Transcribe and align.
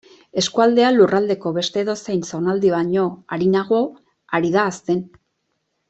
Eskualdea 0.41 0.87
lurraldeko 0.95 1.51
beste 1.59 1.83
edozein 1.85 2.23
zonalde 2.37 2.73
baino 2.77 3.05
arinago 3.39 3.83
ari 4.41 4.51
da 4.59 4.69
hazten. 4.73 5.07